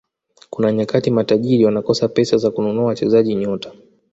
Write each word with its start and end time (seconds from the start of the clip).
kuna 0.49 0.71
nyakati 0.71 1.11
matajiri 1.11 1.65
wanakosa 1.65 2.07
pesa 2.07 2.37
za 2.37 2.51
kununua 2.51 2.85
wachezaji 2.85 3.35
nyota 3.35 3.73